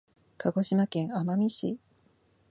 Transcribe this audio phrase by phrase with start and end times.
[0.39, 1.79] 鹿児島県奄美市